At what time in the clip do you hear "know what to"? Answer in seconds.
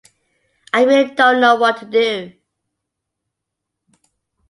1.39-1.85